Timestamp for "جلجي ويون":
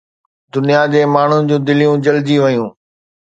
2.09-2.73